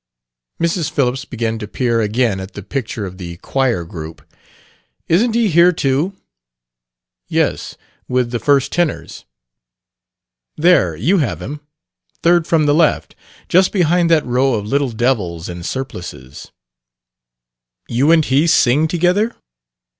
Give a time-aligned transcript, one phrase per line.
[0.59, 0.89] Mrs.
[0.89, 4.23] Phillips began to peer again at the picture of the choir group.
[5.07, 6.15] "Isn't he here too?"
[7.27, 7.77] "Yes.
[8.07, 9.25] With the first tenors.
[10.57, 11.59] There you have him,
[12.23, 13.15] third from the left,
[13.47, 16.49] just behind that row of little devils in surplices."
[17.87, 19.35] "You and he sing together?"